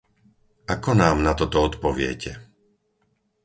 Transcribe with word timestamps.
Ako 0.73 0.91
nám 1.01 1.17
na 1.25 1.33
toto 1.39 1.57
odpoviete? 1.67 2.31